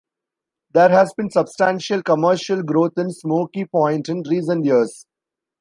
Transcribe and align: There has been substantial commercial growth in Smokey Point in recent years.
There 0.73 0.89
has 0.89 1.13
been 1.13 1.29
substantial 1.29 2.01
commercial 2.01 2.63
growth 2.63 2.93
in 2.97 3.11
Smokey 3.11 3.65
Point 3.65 4.09
in 4.09 4.23
recent 4.23 4.65
years. 4.65 5.05